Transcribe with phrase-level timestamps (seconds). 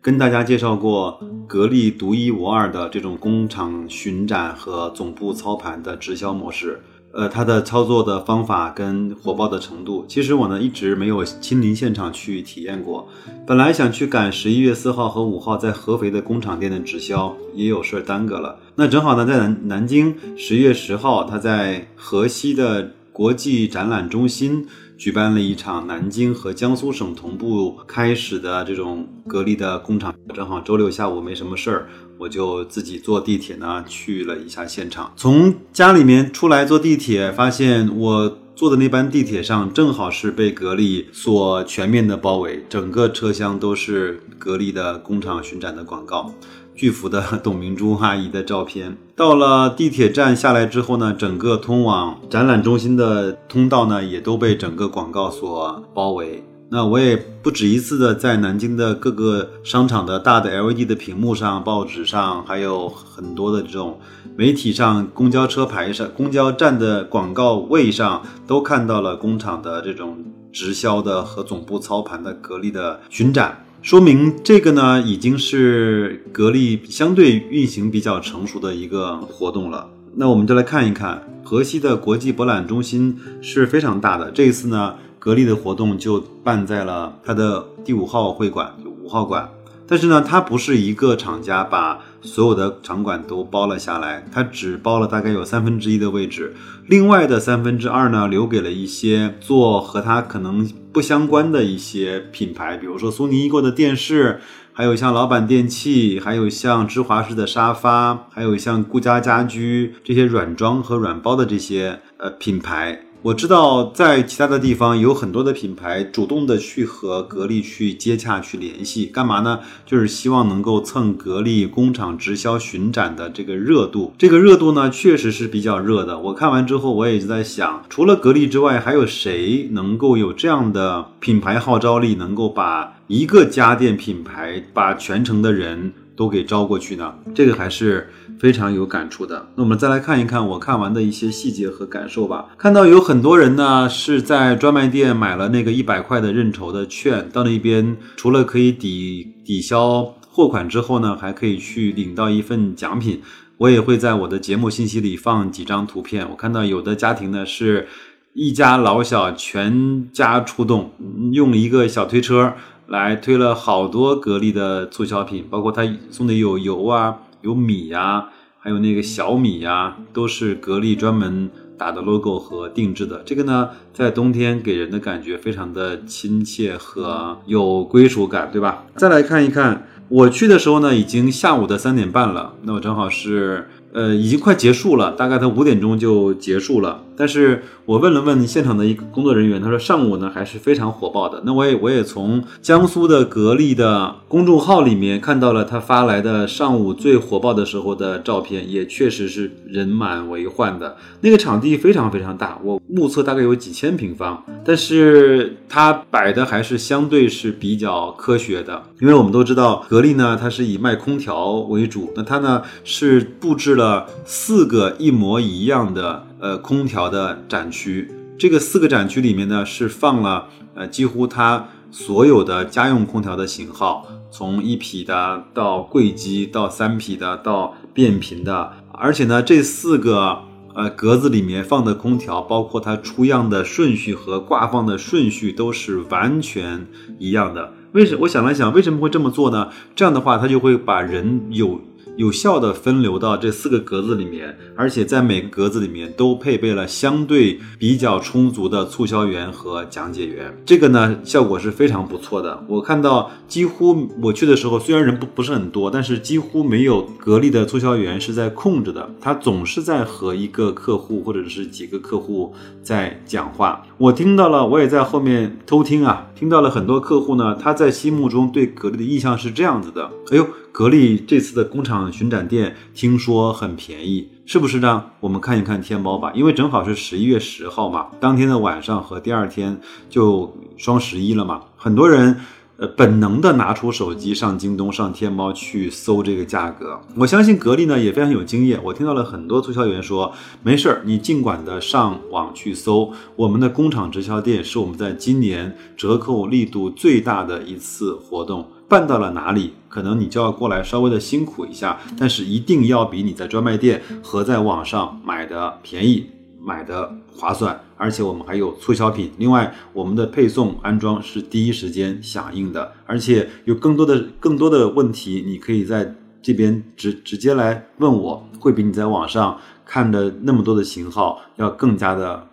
[0.00, 6.80] 跟大家介绍过格力独一无二的这种工厂巡展和总部操盘的直销模式，
[7.12, 13.08] 呃，它的操作的方法跟火爆的程度，其实我呢一直没有亲临现场去体验过。
[13.44, 18.60] 本来想去赶十一月四号和五号在合肥的工厂店的直销，也有事儿耽搁了。
[18.76, 24.64] 那正好呢，在南南京十月十号，他在河西的国际展览中心。
[24.98, 35.12] 举办了一场南京和江苏省同步开始的这种格力的工厂，正好周六下午没什么事儿，我就自己坐地铁呢去了一下现场。
[35.14, 46.34] 从家里面出来坐地铁，发现我坐的那班地铁上正好是被格力所全面的包围，整个车厢都是格力的工厂巡展的广告。
[46.78, 48.96] 巨幅的董明珠阿姨的照片。
[49.16, 56.44] 到了地铁站下来之后呢，整个通往展览中心的通道呢，也都被整个广告所包围。
[56.70, 63.98] 那我也不止一次的在南京的各个商场的大的 LED 的屏幕上、报纸上，还有很多的这种
[64.36, 70.16] 媒体上、公交车牌上、公交站的广告位上，都看到了工厂的这种
[70.52, 73.64] 直销的和总部操盘的格力的巡展。
[73.80, 79.88] 说明这个呢，已经是格力相对运行比较成熟的一个活动了。
[80.16, 84.30] 那我们就来看一看，河西的国际博览中心是非常大的。
[84.32, 89.48] 这一次呢，格力的活动就办在了它的第五号会馆，就五号馆。
[89.88, 96.54] 但是呢，它不是一个厂家把所有的场馆都包了下来，它只包了大概有三分之一的位置，
[96.86, 104.40] 另外的三分之二呢，留给了一些做和它可能不相关的一些品牌，比如说苏宁易购的电视，
[104.74, 113.04] 还有像老板电器，还有像芝华士的沙发，还有像顾家家居这些软装和软包的这些呃品牌。
[113.20, 119.58] 我知道在其他的地方有很多的品牌主动的去和格力去接洽、去联系，干嘛呢？
[119.84, 124.14] 就是希望能够蹭格力工厂直销巡展的这个热度。
[124.16, 126.16] 这个热度呢，确实是比较热的。
[126.20, 135.92] 我看完之后，我也就在想，除了格力之外，还有谁能够有这样的品牌号召力，能够把一个家电品牌把全城的人。
[136.18, 139.46] 都给招过去呢，这个还是非常有感触的。
[139.54, 142.46] 那我们再来看一看我看完的一些细节和感受吧。
[142.58, 153.22] 看到有很多人呢是在专卖店买了那个一百块的认筹的券，到那边除了可以抵抵消货款之后呢，还可以去领到一份奖品。
[153.58, 156.28] 我也会在我的节目信息里放几张图片。
[156.30, 157.86] 我看到有的家庭呢是
[158.34, 160.92] 一家老小全家出动，
[161.32, 162.54] 用一个小推车。
[162.88, 173.22] 来推了好多格力的促销品，包括他送的有油啊，有米呀，还有那个小米呀，都是格力专门打的 logo 和定制的。
[173.26, 178.84] 这个呢，在冬天给人的感觉非常的亲切和有归属感，对吧？
[178.96, 183.68] 再来看一看，我去的时候呢，已经下午的三点半了，那我正好是。
[183.92, 187.04] 呃，已经快结束了，大概他五点钟就结束了。
[187.16, 191.42] 但是我问了问现场的一个工作人员，他说上午呢还是非常火爆的。
[191.44, 200.96] 那我也我也从江苏的格力的公众号里面看到了他发来的上午最火爆的时候的照片，也确实是人满为患的。
[201.22, 213.77] 那个场地非常非常大，我目测大概有几千平方，但是它摆的还是相对是比较科学的，因为我们都知道格力呢，它是以卖空调为主，那它呢是布置。
[213.78, 230.40] 了四个一模一样的呃空调的展区，这个四个展区里面呢是放了呃几乎它所有的家用空调的型号，从一匹的到柜机到三匹的到变频的，而且呢这四个
[230.74, 236.86] 呃格子里面放的空调，包括它出样的顺序和挂放的顺序都是完全
[237.18, 237.72] 一样的。
[237.92, 239.70] 为什我想了想为什么会这么做呢？
[239.96, 241.80] 这样的话它就会把人有。
[242.18, 250.52] 有效的分流到这四个格子里面，而且在每个格子里面都配备了相对比较充足的促销员和讲解员。
[250.66, 252.64] 这个呢，效果是非常不错的。
[252.66, 263.86] 我看到几乎我去的时候，虽然人不不是很多，但是几乎没有格力的促销员是在空着的，他总是在和一个客户或者是几个客户在讲话。
[263.96, 270.44] 我听到了，我也在后面偷听啊，听到了很多客户呢，他在心目中对格力的印象是这样子的：哎呦。
[270.78, 275.06] 格力这次的工厂巡展店听说很便宜，是不是呢？
[275.18, 282.36] 我们看一看天猫吧，因为正好是十一月十号嘛，当天的晚上和第二天就双十一了嘛，很多人。
[282.76, 287.00] 呃，本能的拿出手机上京东、上天猫去搜这个价格。
[287.16, 288.78] 我相信格力呢也非常有经验。
[288.84, 290.32] 我听到了很多促销员说，
[290.62, 293.12] 没事儿，你尽管的上网去搜。
[293.34, 306.30] 我们的工厂直销店是我们在今年折扣力度最大的一次活动，办到了哪里，可能你就要过来稍微的辛苦一下，但是一定要比你在专卖店和在网上买的便宜。
[306.60, 309.30] 买的划算，而且我们还有促销品。
[309.38, 319.56] 另外，我们的配送安装是第一时间响应的，而且有更多的更多的问题，你可以在这边直直接来问我，会比你在网上
[319.86, 322.46] 看的那么多的型号要更加的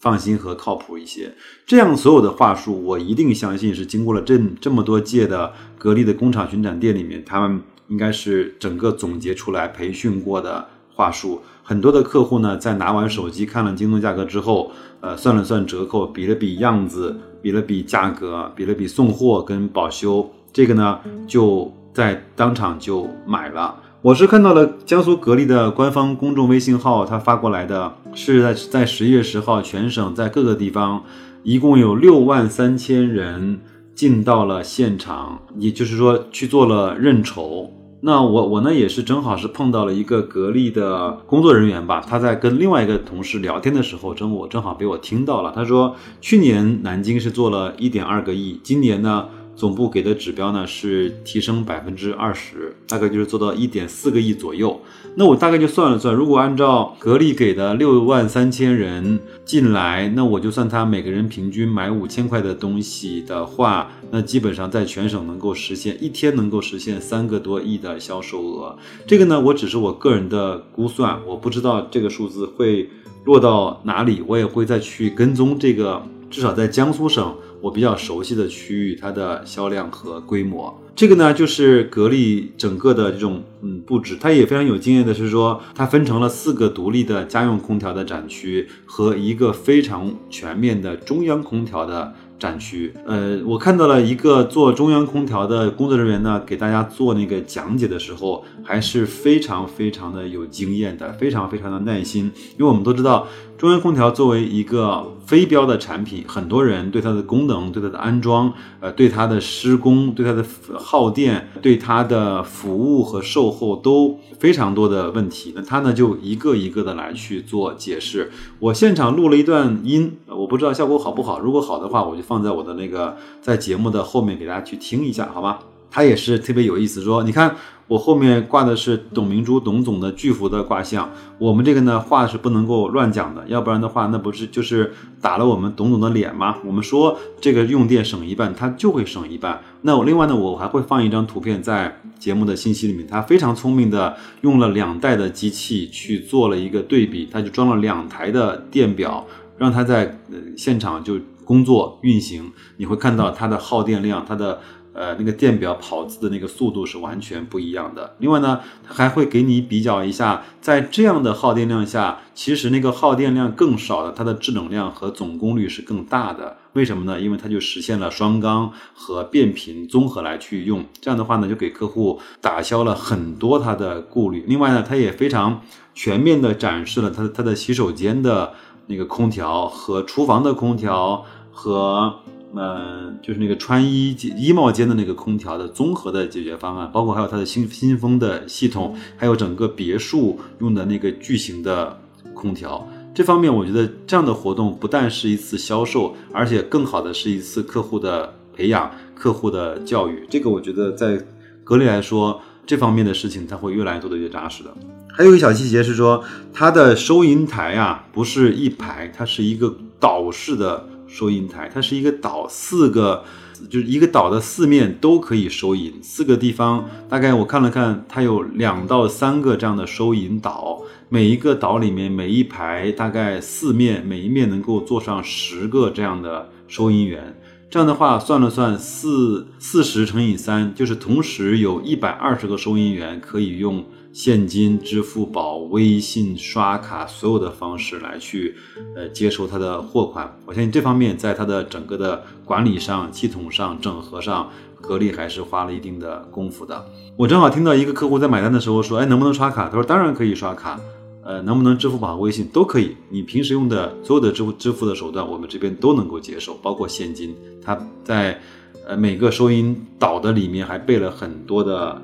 [0.00, 1.32] 放心和靠谱一些。
[1.64, 11.42] 这样所有的话术，我一定相信是经过了这这么多届的格力的工厂巡展店里面，他们应该是整个总结出来培训过的话术。
[11.62, 20.98] 很多的客户呢，在拿完手机看了京东价格之后，呃，算了算折扣，比了比样子，比了比价格，比了比送货跟保修，这个呢，
[21.28, 23.79] 就在当场就买了。
[24.02, 31.04] 我是看到了江苏格力的官方公众微信号，他发过来的是在在十一月十号，全省在各个地方，
[31.42, 33.60] 一共有六万三千人
[33.94, 37.70] 进到了现场，也就是说去做了认筹。
[38.00, 45.52] 那我我呢也是正好是碰到了一个格力的工作人员吧，他在跟另外一个同事聊天的时候，正我正好被我听到了。
[45.54, 49.26] 他说，去年南京是做了一点二个亿，今年呢？
[49.60, 54.80] 总部给的指标呢是提升百分之二十，大概就是做到一点四个亿左右。
[55.16, 68.74] 那我大概就算了算，如果按照格力给的六万三千人进来，那我就算他每个人平均买五千块的东西的话，那基本上在全省能够实现一天能够实现三个多亿的销售额。
[69.06, 72.88] 这个呢，我只是我个人的估算，我不知道这个数字会
[73.26, 77.34] 落到哪里，我也会再去跟踪这个，至少在江苏省。
[77.60, 92.14] 我比较熟悉的区域，它的销量和规模，这个呢就是格力整个的这种嗯布置，它也非常有经验的是说，它分成了四个独立的家用空调的展区和一个非常全面的中央空调的。
[92.40, 102.32] 展区，呃，我看到了一个做中央空调的工作人员呢，给大家做那个讲解的时候，还是非常非常的有经验的，非常非常的耐心。
[102.58, 103.28] 因为我们都知道，
[103.60, 110.42] 中央空调作为一个非标的产品，很多人对它的功能、对它的安装、呃，对它的施工、对它的
[110.78, 115.52] 耗电、对它的服务和售后都非常多的问题。
[115.54, 118.32] 那他呢，就一个一个的来去做解释。
[118.60, 121.38] 我现场录了一段音，我不知道效果好不好。
[121.38, 122.22] 如果好的话，我就。
[122.30, 125.58] 放在我的那个在节目的后面给大家去听一下，好吗？
[125.90, 127.56] 他也是特别有意思，说你看
[127.88, 136.56] 我后面挂的是董明珠董总的巨幅的卦象，我们这个呢话是不能够乱讲的，要不然的话那不是就是打了我们董总的脸吗？
[136.64, 139.60] 我们说这个用电省一半，他就会省一半。
[139.82, 149.26] 那我另外呢，我还会放一张图片在节目的信息里面，他非常聪明的用了两代的机器去做了一个对比，他就装了两台的电表，
[149.58, 151.18] 让他在呃现场就。
[151.42, 154.60] 工作运行，你会看到它的耗电量，它的
[154.92, 158.16] 呃那个电表跑字的那个速度是完全不一样的。
[158.18, 166.56] 另外呢，它还会给你比较一下，在这样的耗电量下，其实那个耗电量更少的，它的制冷量和总功率是更大的。
[166.72, 167.20] 为什么呢？
[167.20, 170.84] 因为它就实现了双缸和变频综合来去用。
[171.00, 174.44] 这样的话呢，就给客户打消了很多他的顾虑。
[174.46, 175.62] 另外呢，它也非常
[175.94, 178.52] 全面的展示了它它的洗手间的
[178.86, 181.24] 那个空调和厨房的空调。
[181.52, 182.20] 和
[182.52, 191.96] 呃，就是那个穿衣衣帽间的那个空调的综合的解决方案，包括还有它的新新风的系统，还有整个别墅用的那个巨型的
[192.34, 192.88] 空调。
[193.14, 200.26] 这方面，我觉得这样的活动不但是一次销售，而且更好的是一次客户的培养、客户的教育。
[200.28, 201.24] 这个我觉得在
[201.62, 204.74] 格力来说，这方面的事情它会越来越做的越扎实的。
[205.12, 210.86] 还有一个小细节是说，它的收银台啊，不是一排，它是一个岛式的。
[211.10, 213.24] 收银台，它是一个岛，四个
[213.68, 227.36] 就是一个岛的四面都可以收银，四个地方大概我看了看，它有两到三个这样的收银岛，每一个岛里面每一排大概四面，每一面能够坐上十个这样的收银员，
[227.68, 233.84] 这样的话算了算，四四十乘以三，就是同时有一百二十个收银员可以用。
[234.12, 238.56] 现金、支付宝、微信、刷卡，所有的方式来去，
[238.94, 240.36] 呃，接收他的货款。
[240.46, 244.50] 我相信这方面在他的整个的管理上、系统上、整合上
[244.80, 246.84] 格力还是花了一定的功夫的。
[247.16, 249.68] 我正好听到一个客户在买单的时候说，哎，能不能刷卡？
[249.68, 250.80] 他说当然可以刷卡。
[251.22, 252.96] 呃，能不能支付宝、微信都可以？
[253.10, 257.36] 你平时用的所有的支付支付的手段，我们这边都能够接受，包括现金。
[257.62, 258.40] 他在
[258.88, 262.00] 呃每个收银导的里面还备了很多的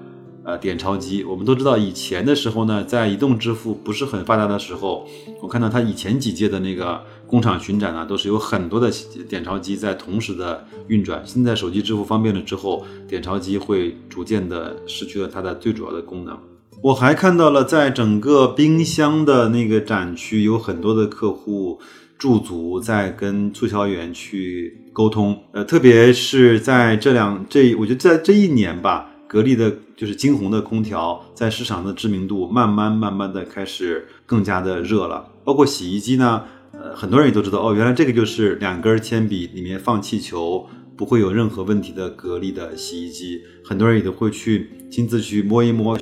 [0.47, 1.25] 呃点钞机。
[1.25, 5.07] 我们都知道，以前的时候呢，在移动支付不是很发达的时候，
[5.43, 8.91] 我看到他以前几届的那个工厂巡展呢，都是有很多的
[9.29, 11.21] 点钞机在同时的运转。
[11.27, 16.39] 现在手机支付方便了之后，点钞机会逐渐的失去了它的最主要的功能。
[16.83, 21.81] 我还看到了，在整个冰箱的那个展区，有很多的客户
[22.19, 25.43] 驻足在跟促销员去沟通。
[25.53, 35.29] 呃，特别是在这两这，我觉得在这一年吧，格力的就是金红的空调在市场的知名度慢慢慢慢的开始更加的热了。
[35.45, 40.67] 包括洗衣机呢，呃，很多人也都知道哦，原来这个就是两根铅笔里面放气球。
[40.97, 45.99] 不会有任何问题的格力的洗衣机，很多人也都会去亲自去摸一摸，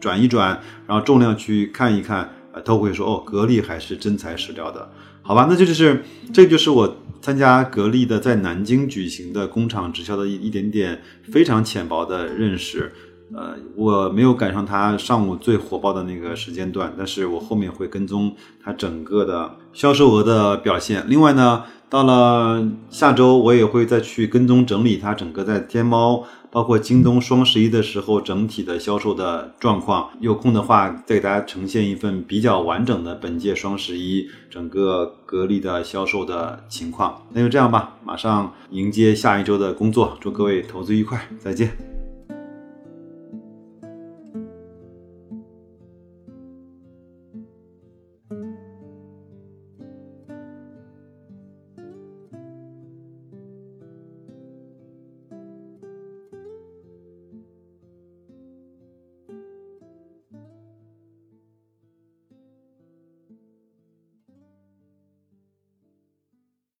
[0.00, 4.90] 转一转，然后重量去看一看，呃，都会说哦，格力还是真材实料的，
[5.28, 5.46] 好吧？
[5.46, 12.90] 那这就是，这就是我参加格力的在南京举行的工厂直销的一一点点非常浅薄的认识。
[13.34, 21.04] 呃，我没有赶上它上午最火爆的那个时间段，但是我后面会跟踪它整个的销售额的表现。
[21.06, 30.10] 另外呢，到了下周我也会再去跟踪整理它整个在天猫，包括京东双十一的时候整体的销售的状况。
[30.20, 37.22] 有空的话再给大家呈现一份比较完整的本届双十一整个格力的销售的情况。
[37.32, 41.97] 那就这样吧，马上迎接下一周的工作，祝各位投资愉快，再见。